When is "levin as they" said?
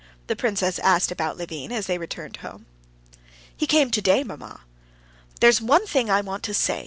1.37-1.99